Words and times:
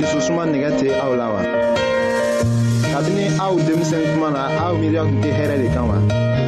dususuma 0.00 0.42
nɛgɛ 0.46 0.70
tɛ 0.78 0.86
aw 1.04 1.12
la 1.20 1.26
wa 1.34 1.42
kabini 2.92 3.24
aw 3.44 3.52
denmisɛn 3.66 4.02
kuma 4.12 4.28
na 4.36 4.40
aw 4.66 4.72
miiriya 4.80 5.02
tun 5.08 5.18
tɛ 5.22 5.30
hɛrɛ 5.38 5.54
de 5.62 5.66
kan 5.74 5.84
wa 5.90 5.96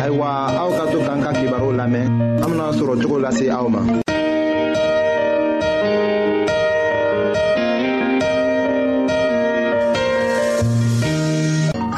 ayiwa 0.03 0.27
aw 0.63 0.71
ka 0.79 0.85
to 0.93 0.99
k'an 1.07 1.19
ka 1.25 1.31
kibaruw 1.39 1.73
lamɛn 1.81 2.07
an 2.43 2.49
bena 2.51 2.67
sɔrɔ 2.79 2.95
cogo 3.03 3.17
lase 3.25 3.47
aw 3.57 3.67
ma 3.73 3.81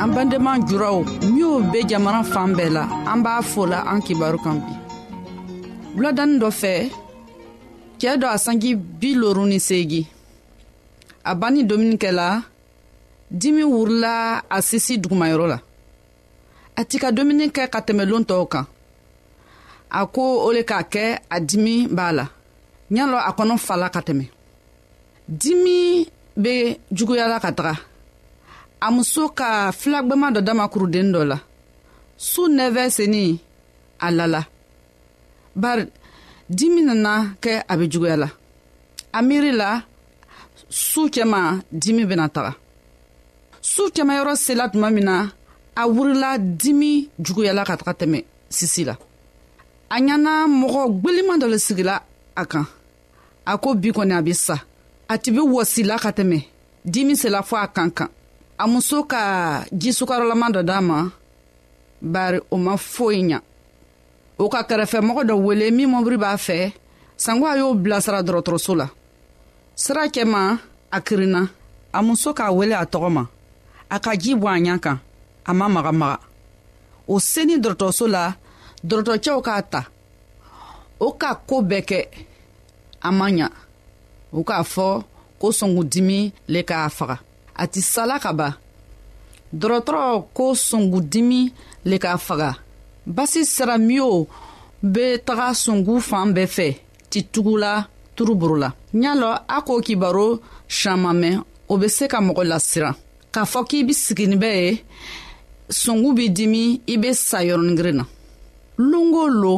an 0.02 0.08
bandenma 0.16 0.52
juraw 0.68 0.98
minw 1.32 1.70
be 1.72 1.78
jamana 1.90 2.22
fan 2.32 2.54
bɛɛ 2.56 2.68
la 2.72 2.84
an 3.12 3.22
b'a 3.24 3.42
fola 3.44 3.78
an 3.92 4.00
kibaru 4.02 4.38
kan 4.42 4.58
bi 4.64 4.72
wuladanin 5.96 6.40
dɔ 6.40 6.48
fɛ 6.62 6.72
cɛ 8.00 8.12
dɔ 8.20 8.26
a 8.34 8.38
sanji 8.44 8.74
bi 8.74 9.14
loru 9.14 9.44
ni 9.46 9.58
seegi 9.60 10.02
a 11.24 11.34
banni 11.34 11.62
dumunikɛla 11.68 12.42
dimi 13.40 13.62
wurila 13.72 14.14
a 14.50 14.58
sisi 14.68 14.94
dugumayɔrɔ 15.02 15.46
la 15.52 15.58
a 16.76 16.82
ti 16.88 16.96
ka 17.02 17.08
dumuni 17.16 17.46
kɛ 17.56 17.64
ka 17.72 17.80
tɛmɛ 17.86 18.04
loon 18.10 18.24
tɔw 18.30 18.44
kan 18.52 18.66
a 19.90 20.00
ko 20.14 20.22
o 20.46 20.52
le 20.56 20.62
k'a 20.70 20.80
kɛ 20.92 21.04
a 21.30 21.40
dimi 21.48 21.74
b'a 21.96 22.08
la 22.18 22.24
ɲalɔ 22.94 23.18
a 23.28 23.30
kɔnɔ 23.38 23.56
fala 23.66 23.88
ka 23.94 24.00
tɛmɛ 24.06 24.24
dimi 25.40 26.06
be 26.42 26.54
juguyala 26.96 27.40
ka 27.42 27.50
taga 27.52 27.74
a 28.86 28.90
muso 28.90 29.28
ka 29.28 29.70
filagwɛma 29.72 30.28
dɔ 30.36 30.40
dama 30.44 30.68
kuruden 30.68 31.08
dɔ 31.14 31.24
la 31.30 31.38
su 32.16 32.42
nɛfɛ 32.48 32.90
seni 32.90 33.40
a 34.00 34.10
lala 34.10 34.42
bari 35.54 35.86
dimi 36.50 36.82
nana 36.82 37.36
kɛ 37.40 37.62
a 37.68 37.76
be 37.78 37.84
juguya 37.90 38.16
la 38.18 38.28
a 39.14 39.20
miiri 39.22 39.52
la 39.56 39.84
su 40.68 41.02
cɛma 41.14 41.42
dimi 41.80 42.04
bena 42.10 42.26
taga 42.34 42.52
su 43.72 43.82
cɛmayɔrɔ 43.94 44.32
sela 44.44 44.64
tuma 44.72 44.88
min 44.94 45.04
na 45.08 45.16
a 45.76 45.82
wurila 45.94 46.30
dimi 46.60 46.92
juguyala 47.24 47.62
ka 47.68 47.74
taga 47.80 47.92
tɛmɛ 48.00 48.18
sisi 48.56 48.82
la 48.88 48.94
a 49.90 49.96
ɲana 50.06 50.32
mɔgɔ 50.60 50.82
gweliman 51.02 51.38
dɔ 51.42 51.46
le 51.52 51.58
sigila 51.66 51.94
a 52.40 52.44
kan 52.52 52.66
a 53.50 53.56
ko 53.62 53.68
bi 53.80 53.88
kɔni 53.96 54.12
a 54.18 54.22
be 54.26 54.32
sa 54.32 54.56
a 55.08 55.14
tɛ 55.22 55.28
be 55.34 55.38
wɔsila 55.54 55.96
ka 56.02 56.10
tɛmɛ 56.18 56.38
dimi 56.92 57.14
sela 57.22 57.40
fɔ 57.50 57.56
a 57.58 57.66
kan 57.68 57.90
kan 57.90 58.08
a 58.58 58.66
muso 58.66 59.02
ka 59.04 59.22
jisukarɔlama 59.80 60.48
dɔ 60.54 60.62
d'a 60.64 60.80
ma 60.80 61.10
bari 62.00 62.38
o 62.50 62.56
ma 62.56 62.74
foyi 62.76 63.20
ɲa 63.30 63.38
o 64.38 64.48
ka 64.48 64.62
kɛrɛfɛmɔgɔ 64.62 65.22
dɔ 65.28 65.34
wele 65.46 65.70
min 65.76 65.88
mɔbiri 65.90 66.16
b'a 66.22 66.36
fɛ 66.46 66.72
sanko 67.16 67.46
a 67.46 67.56
y'o 67.56 67.74
bilasira 67.74 68.22
dɔrɔtɔrɔso 68.26 68.76
la 68.76 68.88
sira 69.82 70.06
kɛma 70.14 70.42
a 70.90 70.98
kirinna 71.06 71.42
a 71.92 72.02
muso 72.06 72.30
k'a 72.38 72.46
wele 72.56 72.74
a 72.74 72.84
tɔgɔ 72.92 73.08
ma 73.16 73.22
a 73.90 73.96
ka 74.04 74.12
ji 74.22 74.32
bɔ 74.40 74.48
a 74.56 74.58
ɲa 74.66 74.74
kan 74.84 74.98
a 75.44 75.52
ma 75.58 75.66
magamaga 75.74 76.18
o 77.12 77.18
seni 77.30 77.54
dɔrɔtɔso 77.62 78.04
la 78.14 78.24
dɔrɔtɔcɛw 78.88 79.38
k'a 79.46 79.56
ta 79.72 79.82
o 80.98 81.08
ka 81.20 81.30
koo 81.48 81.60
bɛɛ 81.70 81.80
kɛ 81.88 81.98
a 83.02 83.10
ma 83.18 83.26
ɲa 83.36 83.46
o 84.32 84.38
k'a 84.48 84.62
fɔ 84.74 84.86
ko 85.40 85.46
sɔngudimi 85.58 86.18
le 86.52 86.60
k'a 86.68 86.86
faga 86.98 87.16
a 87.62 87.64
ti 87.66 87.80
sala 87.82 88.16
ka 88.22 88.32
ban 88.32 88.54
dɔrɔtɔrɔ 89.58 90.24
ko 90.36 90.44
sɔngudimi 90.54 91.40
le 91.90 91.96
k'a 91.98 92.16
faga 92.26 92.50
basi 93.16 93.40
sira 93.44 93.76
min 93.78 94.26
be 94.82 95.18
taga 95.26 95.50
sungu 95.62 96.00
fan 96.00 96.26
bɛɛ 96.34 96.46
fɛ 96.56 96.68
ti 97.10 97.18
tugula 97.32 97.88
turuburula 98.16 98.72
n 98.92 99.02
y'a 99.02 99.14
lɔn 99.22 99.36
a 99.48 99.60
k'o 99.66 99.76
kibaro 99.86 100.28
siɲama 100.76 101.10
mɛn 101.20 101.34
o 101.68 101.74
be 101.80 101.88
se 101.96 102.04
ka 102.12 102.18
mɔgɔ 102.26 102.42
lasiran 102.50 102.94
k'a 103.34 103.42
fɔ 103.52 103.60
k'i 103.68 103.78
be 103.86 103.92
sigini 104.04 104.36
bɛ 104.42 104.48
ye 104.62 104.72
sungu 105.82 106.10
b'i 106.16 106.26
dimi 106.36 106.64
i 106.86 106.94
be 107.02 107.10
sa 107.28 107.38
yɔrɔningirin 107.48 107.96
na 107.98 108.04
longo 108.90 109.24
lo 109.42 109.54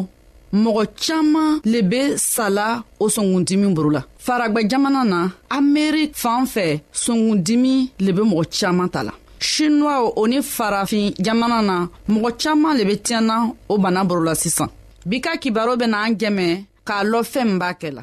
mɔgɔ 0.62 0.82
caaman 1.04 1.50
le 1.72 1.78
be 1.82 2.00
sala 2.16 2.84
o 3.00 3.04
sɔngundimi 3.15 3.75
boro 3.75 3.91
la 3.91 4.03
faragwɛ 4.26 4.60
jamana 4.71 5.03
na 5.12 5.21
amerik 5.56 6.12
fan 6.22 6.44
fɛ 6.54 6.81
sɔngundimi 7.03 7.75
le 8.04 8.12
be 8.12 8.22
mɔgɔ 8.22 8.44
caaman 8.59 8.88
ta 8.92 9.03
la 9.03 9.12
shinuwaw 9.41 10.15
o 10.16 10.26
ni 10.28 10.38
farafin 10.42 11.10
jamana 11.26 11.59
na 11.66 11.88
mɔgɔ 12.09 12.31
caaman 12.42 12.76
le 12.78 12.84
be 12.84 12.94
tiɲɛna 13.03 13.53
o 13.69 13.78
bana 13.78 14.04
boro 14.04 14.22
la 14.22 14.34
sisan 14.34 14.69
bi 15.04 15.21
ka 15.21 15.36
kibaro 15.36 15.76
bena 15.78 15.98
an 16.06 16.15
jɛmɛ 16.16 16.65
k'a 16.86 17.03
lɔn 17.10 17.22
fɛɛn 17.32 17.44
min 17.47 17.59
b'a 17.59 17.75
kɛ 17.81 17.91
la 17.97 18.03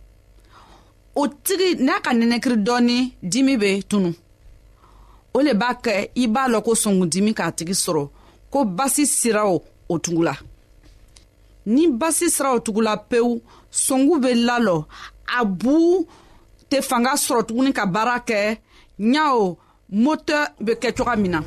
o 1.15 1.27
tigi 1.43 1.75
n'a 1.83 1.99
ka 2.03 2.11
nɛnɛkiri 2.13 2.55
dɔɔni 2.65 2.97
dimi 3.31 3.53
bɛ 3.61 3.69
tunu 3.89 4.09
o 5.35 5.39
le 5.45 5.53
b'a 5.59 5.69
kɛ 5.83 5.95
i 6.15 6.23
b'a 6.33 6.43
lɔn 6.51 6.63
ko 6.65 6.71
sɔngundimi 6.83 7.31
k'a 7.37 7.47
tigi 7.57 7.73
sɔrɔ 7.83 8.03
ko 8.51 8.59
basi 8.77 9.05
sira 9.05 9.43
o 9.53 9.61
o 9.89 9.95
tugula 10.03 10.33
ni 11.65 11.83
basi 11.99 12.29
sira 12.35 12.49
o 12.55 12.59
tugula 12.65 12.93
pewu 13.09 13.41
sɔngu 13.71 14.15
bɛ 14.23 14.31
lalɔ 14.47 14.85
a 15.37 15.45
bu 15.45 16.05
tɛ 16.69 16.77
fanga 16.89 17.11
sɔrɔ 17.25 17.45
tuguni 17.47 17.73
ka 17.75 17.85
baara 17.85 18.17
kɛ 18.27 18.57
ɲawo 19.13 19.57
motɛr 20.03 20.45
bɛ 20.65 20.73
kɛ 20.81 20.95
cogoya 20.97 21.17
min 21.19 21.31
na. 21.31 21.41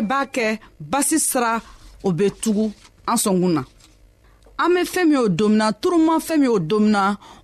de 0.00 0.06
b'a 0.06 0.26
kɛ 0.34 0.58
basi 0.90 1.18
sira 1.20 1.52
o 2.06 2.12
be 2.16 2.26
tugu 2.42 2.64
an 3.10 3.16
sɔngun 3.22 3.52
na 3.56 3.62
an 4.62 4.70
be 4.74 4.80
fɛɛn 4.92 5.08
min 5.10 5.18
o 5.24 5.28
domina 5.38 5.66
turuma 5.82 6.14
fɛɛn 6.26 6.38
min 6.40 6.48
o 6.48 6.58
domina 6.70 7.02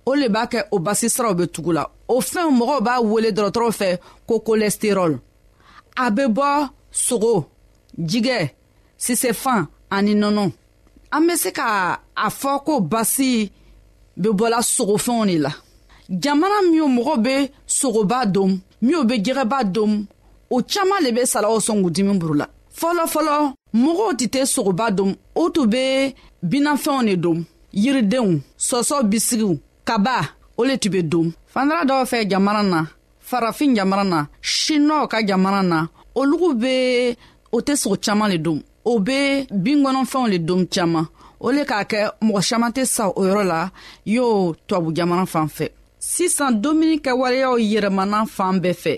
o 0.09 0.15
le 0.19 0.27
b'a 0.35 0.43
kɛ 0.51 0.59
o 0.71 0.77
basi 0.85 1.07
siraw 1.15 1.33
be 1.37 1.45
tugu 1.53 1.71
la 1.77 1.83
o 2.13 2.21
fɛnw 2.29 2.49
mɔgɔw 2.59 2.79
b'a 2.85 2.93
wele 3.11 3.29
dɔrɔtɔrɔw 3.37 3.71
fɛ 3.79 3.89
ko 4.27 4.35
kolɛsterɔl 4.39 5.19
a 6.03 6.11
be 6.11 6.21
bɔ 6.37 6.69
sogo 6.91 7.45
jigɛ 8.09 8.51
sisɛfan 9.05 9.67
ani 9.95 10.15
nɔnɔ 10.15 10.51
an 11.11 11.27
be 11.27 11.35
se 11.37 11.51
ka 11.51 11.99
a 12.15 12.27
fɔ 12.29 12.63
ko 12.65 12.79
basi 12.81 13.51
be 14.19 14.29
bɔla 14.29 14.59
sogofɛnw 14.75 15.25
de 15.27 15.37
la 15.43 15.51
jamana 16.09 16.59
minw 16.71 16.87
mɔgɔw 16.97 17.17
be 17.23 17.51
sogoba 17.67 18.25
dom 18.31 18.59
minw 18.81 19.03
be 19.07 19.15
jɛgɛba 19.21 19.63
dom 19.71 20.07
o 20.49 20.61
caaman 20.73 20.99
le 21.05 21.11
be 21.15 21.21
salaw 21.31 21.55
sɔngu 21.65 21.89
dimi 21.95 22.13
burula 22.21 22.45
fɔlɔfɔlɔ 22.79 23.35
mɔgɔw 23.81 24.09
tɛ 24.19 24.25
tɛ 24.33 24.41
sogoba 24.53 24.85
dom 24.97 25.11
o 25.35 25.43
tun 25.53 25.67
be 25.73 25.83
binafɛnw 26.49 27.01
ne 27.07 27.13
dom 27.23 27.39
yiridenw 27.83 28.31
sɔsɔ 28.67 28.95
bisigiw 29.11 29.53
kaba 29.87 30.17
o 30.59 30.63
le 30.67 30.75
tun 30.81 30.89
be 30.93 31.01
dom 31.11 31.27
fandara 31.53 31.83
dɔw 31.89 32.01
fɛ 32.11 32.17
jamana 32.31 32.63
na 32.71 32.79
farafin 33.29 33.71
jamana 33.77 34.03
na 34.11 34.19
shinɔw 34.41 35.07
ka 35.11 35.17
jamana 35.29 35.61
na 35.71 35.87
olugu 36.15 36.49
be 36.61 36.75
o 37.51 37.57
tɛ 37.65 37.73
sogo 37.81 37.97
caaman 38.05 38.29
le 38.31 38.37
dom 38.37 38.59
o 38.85 38.99
be 38.99 39.17
binkɔnɔfɛnw 39.65 40.27
le 40.31 40.37
dom 40.39 40.65
caaman 40.67 41.05
o 41.39 41.51
le 41.51 41.65
k'a 41.65 41.83
kɛ 41.91 42.09
mɔgɔ 42.21 42.41
saman 42.43 42.71
tɛ 42.71 42.85
sa 42.85 43.09
o 43.09 43.21
yɔrɔ 43.25 43.43
la 43.45 43.69
y'o 44.05 44.53
tubabu 44.67 44.93
jamana 44.95 45.25
fan 45.27 45.47
fɛ 45.47 45.69
sisan 45.99 46.53
domuni 46.61 46.99
kɛwaleyaw 47.01 47.55
yɛrɛmana 47.71 48.25
fan 48.29 48.59
bɛɛ 48.61 48.73
fɛ 48.83 48.97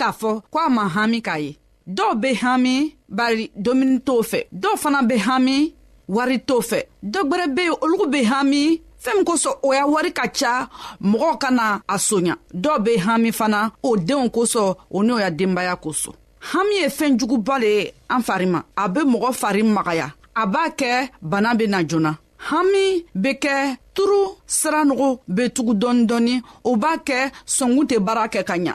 k'a 0.00 0.12
fɔ 0.20 0.30
ko 0.50 0.58
a 0.66 0.68
ma 0.76 0.84
hami 0.96 1.20
k'a 1.26 1.36
ye 1.44 1.50
dɔw 1.96 2.12
be 2.22 2.30
hami 2.42 2.74
bari 3.18 3.44
domuni 3.64 3.96
t'o 4.06 4.14
fɛ 4.30 4.40
dɔw 4.62 4.74
fana 4.82 5.00
be 5.08 5.16
hami 5.28 5.58
wari 6.16 6.36
t'o 6.48 6.56
fɛ 6.70 6.78
dɔ 7.12 7.20
gwɛrɛ 7.30 7.46
be 7.56 7.62
yen 7.68 7.76
olugu 7.84 8.06
be 8.14 8.20
hami 8.32 8.62
fɛɛn 9.04 9.16
min 9.16 9.26
kosɔn 9.28 9.54
o 9.66 9.72
y'a 9.76 9.86
wari 9.94 10.10
ka 10.18 10.26
ca 10.38 10.52
mɔgɔw 11.10 11.34
ka 11.42 11.48
na 11.58 11.64
a 11.94 11.96
soɲa 12.08 12.34
dɔw 12.64 12.76
be 12.84 12.92
hami 13.06 13.30
fana 13.38 13.60
o 13.88 13.96
denw 14.08 14.24
kosɔn 14.36 14.76
o 14.90 14.98
n'o 15.06 15.14
y'a 15.22 15.30
denbaya 15.38 15.74
kosɔn 15.84 16.14
hami 16.52 16.74
ye 16.82 16.88
fɛɛn 16.96 17.18
juguba 17.20 17.58
le 17.62 17.68
ye 17.78 17.92
an 18.14 18.22
fari 18.28 18.46
ma 18.52 18.60
a 18.82 18.88
be 18.88 19.00
mɔgɔ 19.12 19.30
fari 19.40 19.62
magaya 19.74 20.08
a 20.34 20.46
b'a 20.46 20.70
kɛ 20.80 21.10
bana 21.22 21.54
be 21.54 21.66
na 21.68 21.82
joona 21.86 22.16
hami 22.50 23.04
be 23.22 23.32
kɛ 23.42 23.76
turu 23.94 24.20
siranogo 24.48 25.08
be 25.34 25.42
tugu 25.56 25.74
dɔɔni 25.82 26.06
dɔɔni 26.08 26.42
o 26.64 26.76
b'a 26.76 26.96
kɛ 27.08 27.30
sɔngu 27.56 27.82
tɛ 27.90 27.98
baara 28.04 28.28
kɛ 28.28 28.42
ka 28.46 28.54
ɲa 28.66 28.74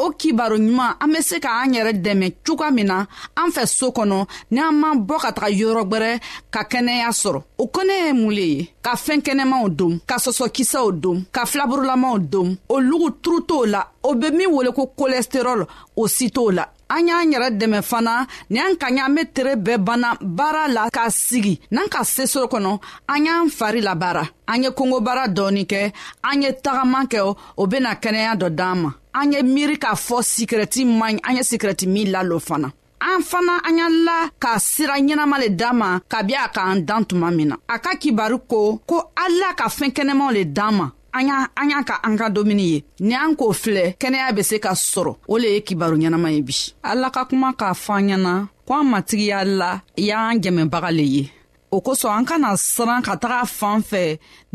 o 0.00 0.10
kibaro 0.20 0.56
ɲuman 0.56 0.96
an 1.02 1.10
be 1.12 1.20
se 1.28 1.36
k'an 1.44 1.72
yɛrɛ 1.74 1.92
dɛmɛ 2.04 2.26
cogoya 2.46 2.70
min 2.76 2.86
na 2.90 2.98
an 3.40 3.50
fɛ 3.54 3.62
soo 3.78 3.90
kɔnɔ 3.96 4.20
ni 4.50 4.58
an 4.60 4.72
m'an 4.80 4.98
bɔ 5.08 5.16
ka 5.22 5.30
taga 5.36 5.50
yɔrɔ 5.60 5.82
gwɛrɛ 5.90 6.12
ka 6.54 6.62
kɛnɛya 6.70 7.10
sɔrɔ 7.22 7.40
o 7.58 7.64
kɔnɛ 7.74 7.94
ye 8.06 8.12
mun 8.12 8.30
le 8.36 8.42
ye 8.54 8.68
ka 8.84 8.92
fɛɛn 8.96 9.20
kɛnɛmaw 9.26 9.68
dom 9.76 10.00
ka 10.08 10.16
sɔsɔkisɛw 10.16 10.86
dom 11.02 11.24
ka 11.34 11.44
filaburulamaw 11.44 12.18
dom 12.30 12.56
o 12.68 12.80
lugu 12.88 13.10
turu 13.22 13.44
t'o 13.46 13.66
la 13.66 13.82
o 14.02 14.14
be 14.14 14.30
min 14.30 14.48
wele 14.50 14.72
ko 14.72 14.86
kolesterɔl 14.98 15.66
o 15.96 16.06
si 16.08 16.30
t'o 16.30 16.50
la 16.54 16.64
an 16.88 17.06
y'an 17.08 17.30
yɛrɛ 17.32 17.58
dɛmɛ 17.60 17.82
fana 17.90 18.26
ni 18.48 18.58
an 18.58 18.74
ka 18.78 18.86
ɲa 18.88 19.04
an 19.06 19.14
be 19.14 19.22
tere 19.34 19.54
bɛɛ 19.56 19.76
banna 19.84 20.16
baara 20.22 20.64
la 20.68 20.88
k'a 20.90 21.10
sigi 21.10 21.60
n'an 21.70 21.88
ka 21.90 22.02
sesoro 22.04 22.46
kɔnɔ 22.48 22.80
an 23.08 23.24
y'an 23.26 23.48
fari 23.50 23.82
labaara 23.82 24.24
an 24.48 24.62
ye 24.62 24.70
kongobaara 24.70 25.28
dɔɔni 25.28 25.66
kɛ 25.66 25.92
an 26.24 26.42
ye 26.42 26.52
tagaman 26.62 27.06
kɛ 27.06 27.36
o 27.58 27.66
bena 27.66 27.94
kɛnɛya 28.00 28.36
dɔ 28.40 28.48
d'an 28.56 28.78
ma 28.82 28.90
an 29.14 29.32
ye 29.32 29.42
miiri 29.42 29.78
k'a 29.78 29.94
fɔ 29.94 30.22
sikirɛti 30.22 30.84
man 30.84 31.16
ɲi 31.16 31.20
an 31.28 31.36
ye 31.36 31.42
sikirɛti 31.42 31.86
min 31.86 32.10
lalo 32.12 32.38
fana 32.40 32.70
an 33.00 33.22
fana 33.22 33.58
an 33.66 33.78
ya 33.78 33.88
la 33.88 34.28
ka 34.38 34.58
sira 34.58 34.94
ɲɛnama 34.98 35.38
le 35.40 35.48
d'an 35.50 35.74
ma 35.76 36.00
kabi 36.08 36.34
a 36.34 36.48
k'an 36.48 36.84
dan 36.84 37.04
tuma 37.04 37.30
min 37.34 37.48
na 37.48 37.56
a 37.68 37.78
ka 37.78 37.92
kibaru 37.96 38.38
ko 38.48 38.78
ko 38.86 39.10
ala 39.16 39.54
ka 39.56 39.68
fɛɛn 39.68 39.92
kɛnɛmaw 39.94 40.32
le 40.34 40.44
d'an 40.44 40.72
ma 40.74 40.90
an 41.14 41.26
y'a 41.26 41.48
an 41.56 41.70
y'a 41.70 41.82
ka 41.84 42.00
an 42.04 42.16
ka 42.18 42.28
domuni 42.30 42.64
ye 42.72 42.84
ni 43.00 43.14
an 43.14 43.34
k'o 43.36 43.52
filɛ 43.52 43.94
kɛnɛya 43.98 44.34
be 44.36 44.42
se 44.42 44.58
ka 44.58 44.72
sɔrɔ 44.72 45.16
o 45.28 45.36
le 45.38 45.48
ye 45.54 45.60
kibaru 45.62 45.96
ɲɛnama 45.96 46.32
ye 46.34 46.42
bi 46.42 46.72
ala 46.90 47.10
ka 47.10 47.24
kuma 47.24 47.52
k'a 47.52 47.72
fɔ 47.74 47.92
an 47.98 48.08
ɲɛna 48.08 48.46
ko 48.66 48.74
an 48.80 48.84
matigiya 48.86 49.44
la 49.44 49.80
y'an 49.96 50.38
jɛmɛbaga 50.40 50.90
le 50.94 51.02
ye 51.02 51.30
o 51.74 51.78
kosɔn 51.86 52.12
an 52.18 52.24
kana 52.30 52.50
siran 52.74 53.00
ka 53.06 53.14
taga 53.22 53.40
fan 53.58 53.78
fɛ 53.90 54.04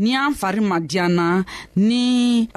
ni 0.02 0.10
an 0.24 0.32
fari 0.40 0.60
ma 0.70 0.76
diyanna 0.90 1.26
ni 1.88 2.04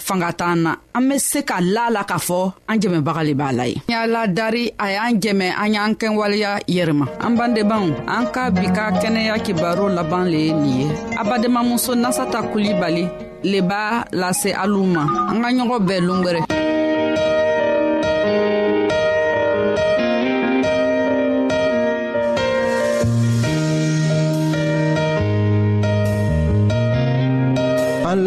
fanga 0.08 0.30
t'an 0.40 0.56
na 0.64 0.72
an 0.98 1.04
be 1.08 1.16
se 1.30 1.40
ka 1.50 1.58
la 1.76 1.84
la 1.96 2.02
k'a 2.10 2.18
fɔ 2.28 2.40
an 2.72 2.78
jɛmɛbaga 2.82 3.22
le 3.28 3.34
b'a 3.40 3.48
la 3.58 3.64
ye 3.72 3.78
y'a 3.92 4.02
ladari 4.14 4.64
a 4.86 4.86
y'an 4.96 5.14
jɛmɛ 5.24 5.48
an 5.62 5.70
y'an 5.76 5.92
kɛwaleya 6.02 6.52
yɛrɛma 6.76 7.06
an 7.26 7.32
bandebanw 7.40 7.90
an 8.16 8.26
ka 8.36 8.42
bi 8.56 8.66
ka 8.78 8.86
kɛnɛya 9.02 9.36
kibaro 9.46 9.86
laban 9.98 10.24
le 10.32 10.40
ye 10.48 10.54
nin 10.54 10.80
ye 10.80 10.88
a 11.20 11.24
badenmamuso 11.30 11.92
nasata 12.04 12.40
kulibali 12.52 13.04
le 13.52 13.60
b'a 13.70 13.84
lase 14.22 14.50
alu 14.64 14.84
ma 14.96 15.04
an 15.30 15.38
ka 15.44 15.50
ɲɔgɔn 15.58 15.82
bɛɛ 15.88 16.00
longwɛrɛ 16.08 16.40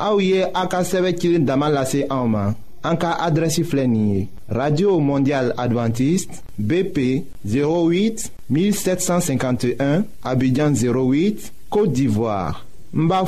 Aouye 0.00 0.44
Aka 0.54 0.80
en 0.80 1.56
main, 1.58 1.84
aoma. 2.08 2.54
Anka 2.82 3.12
adressiflenye. 3.20 4.28
radio 4.48 4.98
mondial 4.98 5.52
adventiste 5.58 6.40
bp 6.58 7.24
08 7.46 8.30
1751 8.48 10.02
abidjan 10.24 10.72
08 10.72 11.52
côte 11.68 11.92
d'ivoire 11.92 12.64
Mba 12.94 13.24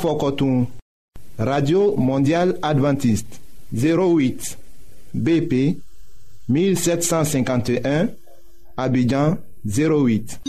radio 1.38 1.94
mondial 1.96 2.58
adventiste 2.62 3.40
08 3.76 4.56
bp 5.14 5.78
1751 6.48 8.06
abidjan 8.78 9.36
08 9.66 10.40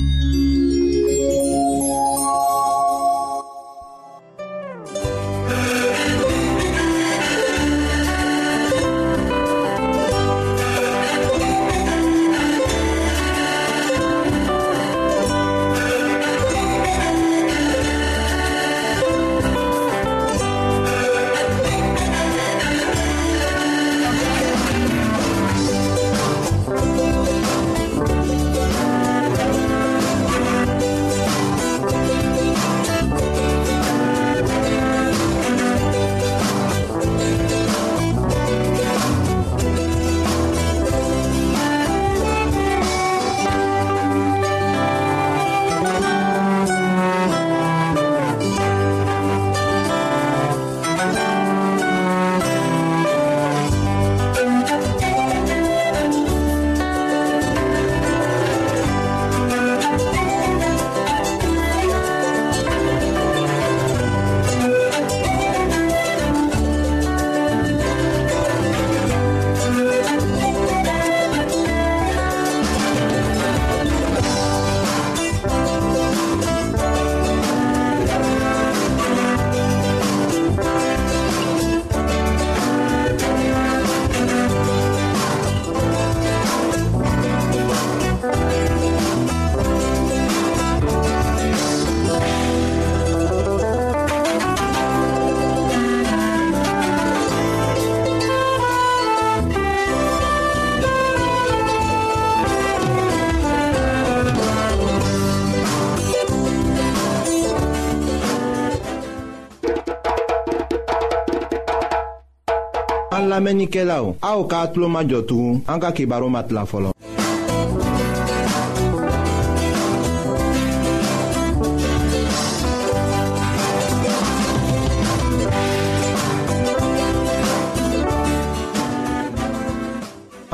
lamɛnnikɛla 113.34 113.96
o 114.08 114.10
aw 114.30 114.40
k'a 114.50 114.68
tulo 114.74 114.88
majɔ 114.96 115.20
tugun 115.28 115.58
an 115.72 115.80
ka 115.84 115.90
kibaru 115.96 116.28
ma 116.30 116.42
tila 116.48 116.66
fɔlɔ. 116.72 116.90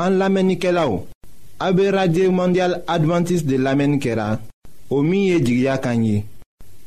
an 0.04 0.12
lamɛnnikɛla 0.20 0.82
o 0.88 0.96
a 1.66 1.66
be 1.76 1.84
radio 1.98 2.30
mondial 2.38 2.72
adventiste 2.94 3.46
de 3.50 3.56
lamɛnni 3.58 3.98
kɛra 4.04 4.26
o 4.90 4.96
min 5.08 5.22
ye 5.30 5.36
jigiya 5.46 5.76
kan 5.84 6.00
ye 6.04 6.24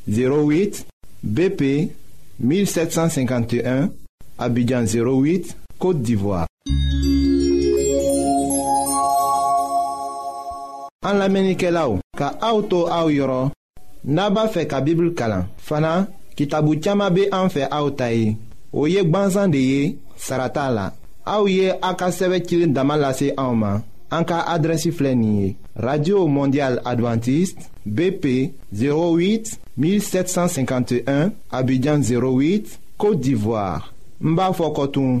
08 0.08 0.84
bp 1.30 1.60
1751 2.42 3.90
abidjan 4.44 4.84
08 4.86 5.63
Kote 5.78 6.02
d'Ivoire. 6.02 6.46
An 11.04 11.18
la 11.20 11.26
menike 11.28 11.68
la 11.74 11.82
ou, 11.90 11.98
ka 12.16 12.28
aoutou 12.40 12.86
aou 12.88 13.10
yoron, 13.12 13.50
naba 14.04 14.46
fe 14.52 14.62
ka 14.68 14.80
bibl 14.84 15.10
kalan. 15.18 15.46
Fana, 15.58 16.06
ki 16.36 16.44
tabou 16.50 16.76
tiyama 16.80 17.10
be 17.12 17.22
an 17.34 17.50
fe 17.52 17.62
aoutayi, 17.66 18.36
ou 18.72 18.88
yek 18.88 19.10
ban 19.12 19.28
zande 19.32 19.60
ye, 19.60 19.96
sarata 20.16 20.70
la. 20.72 20.86
Aou 21.28 21.48
ye 21.48 21.74
akaseve 21.84 22.40
kilin 22.44 22.72
damalase 22.76 23.32
aouman, 23.36 23.82
an 24.12 24.24
ka 24.28 24.36
adresi 24.54 24.90
flenye. 24.92 25.56
Radio 25.76 26.24
Mondial 26.30 26.80
Adventist, 26.86 27.58
BP 27.84 28.24
08-1751, 28.72 31.32
Abidjan 31.52 32.00
08, 32.04 32.78
Kote 32.96 33.20
d'Ivoire. 33.20 33.92
Mba 34.24 34.52
fokotoun, 34.54 35.20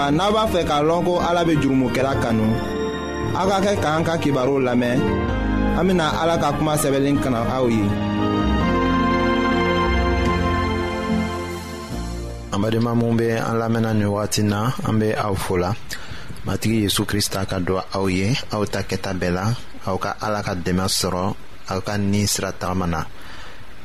ayiwa 0.00 0.16
n'a 0.16 0.28
b'a 0.32 0.44
fɛ 0.52 0.60
k'a 0.66 0.78
lɔn 0.88 1.04
ko 1.06 1.14
ala 1.20 1.42
be 1.46 1.52
jurumokɛla 1.60 2.12
kanu 2.24 2.46
aw 3.40 3.46
ka 3.52 3.58
kɛ 3.64 3.72
k'an 3.84 4.02
ka 4.08 4.14
kibaru 4.22 4.56
lamɛn 4.66 4.98
an 5.78 5.84
bena 5.88 6.06
ala 6.22 6.38
ka 6.40 6.48
kuma 6.56 6.72
sɛbɛlen 6.82 7.20
kana 7.22 7.40
aw 7.56 7.66
ye 7.68 7.84
an 12.52 12.58
badenma 12.62 12.92
minw 12.96 13.14
be 13.20 13.28
an 13.32 13.56
lamɛnna 13.60 13.92
nin 13.94 14.08
wagati 14.08 14.42
na 14.42 14.72
an 14.88 14.98
be 14.98 15.12
aw 15.14 15.34
fola 15.36 15.74
matigi 16.48 16.84
yezu 16.88 17.04
krista 17.04 17.44
ka 17.46 17.60
don 17.60 17.82
aw 17.94 18.06
ye 18.08 18.32
aw 18.56 18.64
ta 18.64 18.80
kɛta 18.88 19.12
bɛɛ 19.12 19.30
la 19.36 19.46
aw 19.86 19.96
ka 20.00 20.16
ala 20.24 20.40
ka 20.42 20.54
dɛmɛ 20.56 20.84
sɔrɔ 20.88 21.34
aw 21.70 21.80
ka 21.84 21.96
nin 21.98 22.26
sira 22.26 22.52
tagama 22.56 22.86
na 22.88 23.04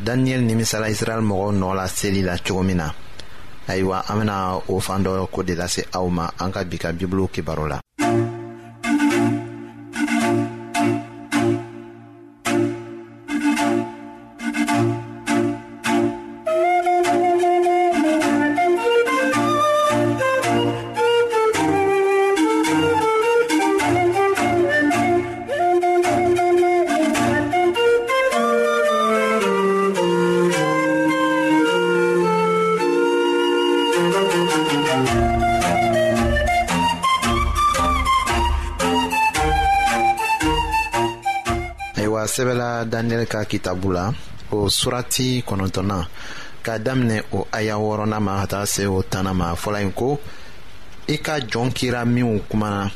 daniyɛli 0.06 0.46
nimisala 0.48 0.88
israɛl 0.90 1.24
mɔgɔw 1.28 1.52
nɔɔ 1.60 1.74
la 1.76 1.86
seli 1.92 2.22
la 2.24 2.36
cogo 2.40 2.64
min 2.64 2.78
na 2.78 2.88
ayiwa 3.68 4.06
an 4.10 4.16
bena 4.22 4.38
o 4.70 4.80
fan 4.86 5.04
dɔ 5.04 5.28
ko 5.32 5.44
de 5.44 5.56
lase 5.56 5.82
aw 5.94 6.06
ma 6.10 6.30
an 6.40 6.52
ka 6.54 6.64
bi 6.64 6.78
ka 6.78 6.90
bibulu 6.94 7.28
kibaro 7.34 7.68
la 7.68 7.82
daniyɛli 42.86 43.26
ka 43.26 43.44
kitabu 43.50 43.92
la 43.92 44.14
o 44.52 44.70
surati 44.70 45.44
kɔnɔntɔna 45.48 45.98
k'a 46.64 46.78
daminɛ 46.86 47.18
o 47.34 47.48
aya 47.52 47.76
wɔrɔna 47.78 48.20
ma 48.22 48.42
ka 48.42 48.46
taa 48.48 48.66
se 48.66 48.86
o 48.88 49.02
tana 49.02 49.34
ma 49.34 49.54
fɔla 49.56 49.80
yen 49.82 49.92
ko 49.92 50.20
i 51.08 51.18
ka 51.18 51.36
jɔn 51.40 51.74
kira 51.74 52.06
minw 52.06 52.40
kumana 52.50 52.92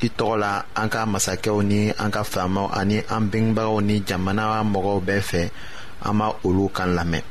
i 0.00 0.08
tɔgɔ 0.08 0.38
la 0.38 0.62
an 0.76 0.88
ka 0.88 1.06
masakɛw 1.06 1.62
ni 1.62 1.90
an 1.98 2.10
ka 2.10 2.22
faamaw 2.24 2.70
ani 2.72 3.02
an 3.10 3.28
bengebagaw 3.30 3.80
ni 3.82 4.00
jamana 4.06 4.62
mɔgɔw 4.64 5.02
bɛɛ 5.04 5.20
fɛ 5.20 5.50
an 6.04 6.16
ma 6.16 6.32
olu 6.44 6.68
kan 6.70 6.94
lamɛn 6.96 7.22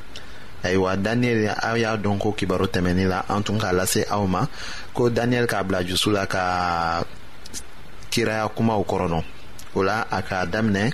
ayiwa 0.63 0.95
daniyɛli 1.03 1.47
aw 1.63 1.75
y'a 1.75 1.97
dɔn 1.97 2.19
ko 2.19 2.31
kibaru 2.31 2.65
tɛmɛnin 2.67 3.07
la 3.07 3.21
an 3.29 3.43
tun 3.43 3.57
k'a 3.59 3.71
lase 3.73 4.03
aw 4.09 4.25
ma 4.27 4.45
ko 4.93 5.09
daniyɛli 5.09 5.47
k'a 5.47 5.63
bila 5.67 5.83
jusu 5.83 6.11
la 6.11 6.25
ka 6.27 7.03
kiraya 8.11 8.47
kumaw 8.55 8.83
kɔrɔnɔ 8.85 9.23
o 9.75 9.81
la 9.83 10.05
a 10.11 10.21
k'a 10.21 10.45
daminɛ 10.51 10.93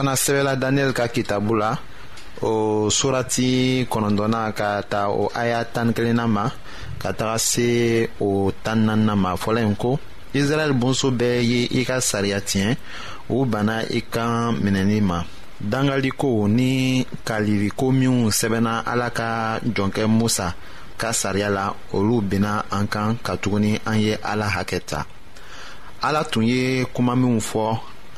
fana 0.00 0.16
sɛbɛla 0.16 0.56
daniyɛli 0.56 0.94
ka 0.94 1.06
kitabu 1.08 1.52
la 1.62 1.70
o 2.42 2.88
surati 2.88 3.84
kɔnɔntɔnna 3.90 4.40
ka 4.54 4.68
ta 4.90 5.00
o 5.10 5.28
aya 5.34 5.58
tani 5.74 5.92
kelenna 5.92 6.26
ma 6.26 6.44
ka 6.98 7.12
taga 7.12 7.36
se 7.38 8.08
o 8.18 8.50
tani 8.64 8.82
naaninan 8.86 9.18
ma 9.24 9.36
fɔla 9.42 9.60
yen 9.66 9.76
ko 9.76 9.98
israɛl 10.38 10.72
bonso 10.72 11.10
bɛɛ 11.10 11.38
ye 11.50 11.58
i 11.80 11.84
ka 11.84 12.00
sariya 12.00 12.40
tiɲɛ 12.40 12.70
u 13.28 13.44
banna 13.52 13.74
i 13.98 14.00
kan 14.12 14.54
minɛli 14.64 15.02
ma 15.02 15.18
dangaliko 15.62 16.48
ni 16.48 17.04
kaliriko 17.26 17.92
minw 17.92 18.30
sɛbɛnna 18.38 18.72
ala 18.92 19.10
ka 19.10 19.58
jɔnkɛ 19.74 20.02
musa 20.08 20.54
ka 20.96 21.12
sariya 21.12 21.48
la 21.50 21.64
olu 21.92 22.22
benna 22.30 22.64
an 22.70 22.86
kan 22.88 23.18
katuguni 23.24 23.72
an 23.84 23.98
ye 24.04 24.12
ala 24.30 24.46
hakɛ 24.56 24.78
ta 24.90 25.04
ala 26.06 26.24
tun 26.24 26.44
ye 26.52 26.86
kuma 26.94 27.14
minw 27.14 27.36
fɔ 27.38 27.64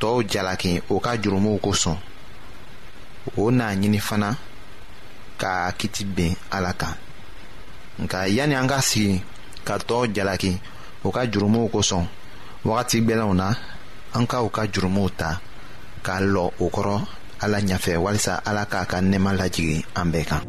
tɔɔw 0.00 0.22
jalaki 0.30 0.80
o 0.90 0.98
ka 1.00 1.16
jurumuw 1.22 1.58
kosɔn 1.64 1.96
o 3.36 3.50
n'a 3.50 3.66
ɲini 3.80 4.00
fana 4.00 4.36
k'a 5.38 5.72
kiti 5.78 6.04
ben 6.04 6.34
ala 6.50 6.72
kan 6.80 6.94
nka 8.02 8.18
yanni 8.28 8.54
an 8.54 8.66
ka 8.68 8.80
sigi 8.82 9.22
ka 9.64 9.74
tɔɔw 9.78 10.06
jalaki 10.14 10.52
o 11.04 11.10
ka 11.10 11.22
jurumuw 11.30 11.68
kosɔn 11.72 12.06
wagati 12.64 12.98
gwɛlɛnw 13.02 13.32
na 13.34 13.46
an 14.14 14.26
ka 14.26 14.42
u 14.42 14.48
ka 14.48 14.62
jurumuw 14.72 15.08
ta 15.16 15.40
k'a 16.04 16.18
lɔ 16.20 16.44
o 16.60 16.66
kɔrɔ 16.74 16.96
ala 17.42 17.58
ɲafɛ 17.60 17.96
walisa 18.02 18.40
ala 18.44 18.66
k'a 18.66 18.84
ka 18.86 18.96
nɛɛma 19.00 19.30
lajigi 19.40 19.84
an 19.96 20.06
bɛɛ 20.12 20.24
kan 20.30 20.42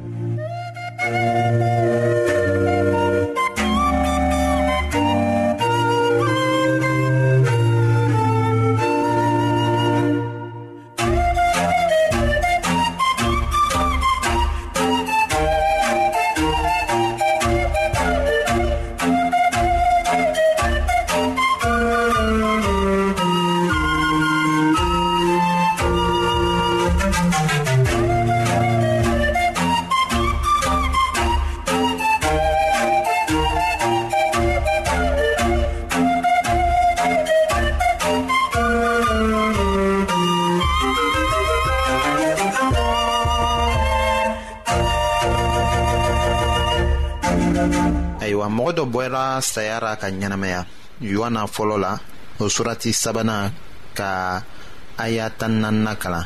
kɛra 49.15 49.39
saya 49.41 49.80
ra 49.80 49.93
ka 50.01 50.08
ɲɛnamaya 50.19 50.62
yohana 51.01 51.41
fɔlɔ 51.56 51.78
la 51.84 51.91
o 52.38 52.49
surati 52.56 52.91
sabanan 52.93 53.51
ka 53.97 54.10
aya 55.04 55.25
tan 55.39 55.54
naaninan 55.62 55.95
kalan 56.04 56.25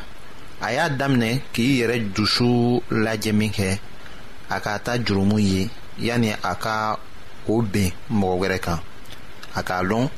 a 0.60 0.70
y'a 0.76 0.90
daminɛ 1.00 1.30
k'i 1.54 1.70
yɛrɛ 1.82 1.98
dusu 2.16 2.82
lajɛ 3.06 3.32
min 3.40 3.52
kɛ 3.58 3.78
a 4.50 4.58
ka 4.66 4.78
ta 4.86 4.94
jurumu 5.06 5.38
ye 5.52 5.70
yani 6.08 6.32
a 6.52 6.56
ka 6.56 6.98
o 7.54 7.62
ben 7.62 7.92
mɔgɔ 8.20 8.36
wɛrɛ 8.42 8.60
kan 8.66 8.80
a 9.56 9.62
k'a 9.64 9.82
lɔn 9.90 10.10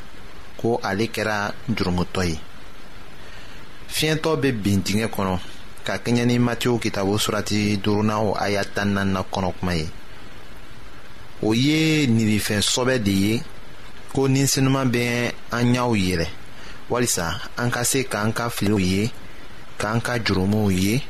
ko 0.61 0.79
ale 0.89 1.05
kɛra 1.15 1.37
jurumutɔ 1.75 2.23
ye 2.29 2.37
fiɲɛtɔ 3.95 4.31
bɛ 4.41 4.49
bin 4.63 4.79
dingɛ 4.83 5.07
kɔnɔ 5.15 5.39
ka 5.85 5.93
kɛɲɛ 6.05 6.23
ni 6.25 6.39
matiyo 6.39 6.79
kitabu 6.83 7.13
surati 7.25 7.77
duurunan 7.83 8.19
o 8.29 8.33
aya 8.39 8.63
tan 8.63 8.95
kɔnɔ 9.31 9.51
kuma 9.59 9.73
ye 9.75 9.87
o 11.47 11.51
ye 11.53 12.05
nilifɛn 12.07 12.61
sɔbɛ 12.61 12.99
de 13.05 13.11
ye 13.25 13.43
ko 14.13 14.27
ninsenuman 14.27 14.87
bɛ 14.93 15.31
an 15.51 15.73
ɲaw 15.73 15.91
yɛlɛ 15.95 16.27
walisa 16.89 17.41
an 17.57 17.71
ka 17.71 17.83
se 17.83 18.03
k'an 18.03 18.31
ka 18.33 18.49
filiw 18.49 18.79
ye 18.79 19.09
k'an 19.77 20.01
ka 20.01 20.17
jurumuw 20.19 20.69
ye 20.69 21.01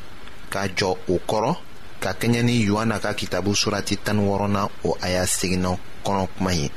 ka 0.53 0.67
jɔ 0.77 0.89
o 1.09 1.15
kɔrɔ 1.29 1.55
ka 1.99 2.13
kɛɲɛ 2.13 2.43
ni 2.43 2.63
yohana 2.65 2.99
ka 3.01 3.13
kitabu 3.13 3.51
surati 3.55 3.97
tan 4.03 4.19
wɔɔrɔnan 4.19 4.69
o 4.85 4.97
a 5.01 5.09
y'a 5.09 5.27
seginna 5.27 5.77
kɔnɔ 6.05 6.27
kuma 6.37 6.53
ye 6.53 6.69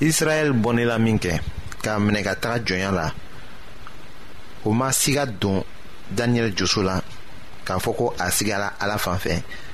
israɛl 0.00 0.52
bɔnnela 0.62 0.98
min 1.00 1.18
kɛ 1.18 1.40
k'a 1.82 1.98
minɛ 2.00 2.22
ka 2.24 2.34
taga 2.34 2.64
jɔnya 2.64 2.90
la 2.92 3.12
o 4.64 4.72
ma 4.72 4.88
siga 4.90 5.24
don 5.38 5.62
daniyɛli 6.14 6.52
joso 6.56 6.82
la 6.82 7.00
k'a 7.64 7.78
fɔ 7.78 7.94
ko 7.96 8.14
a 8.18 8.26
sigala 8.30 8.72
ala 8.80 8.98
fan 8.98 9.18
fɛ 9.18 9.42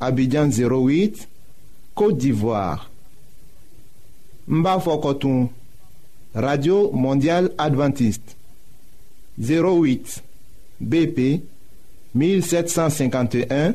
abidjan 0.00 0.48
08 0.48 1.28
côte 1.94 2.16
d'ivoire 2.18 2.88
n 4.48 4.64
radio 6.34 6.90
mondial 6.92 7.50
adventiste 7.58 8.36
08 9.38 10.22
bp 10.80 11.42
1751 12.14 13.74